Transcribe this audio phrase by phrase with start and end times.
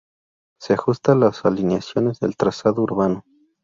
[0.59, 3.23] Se ajusta a las alineaciones del trazado urbano.